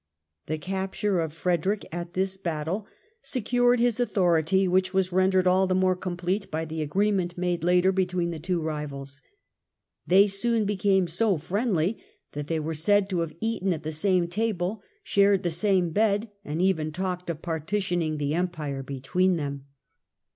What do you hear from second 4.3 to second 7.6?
AGE his authority, which was rendered all the more complete by the agreement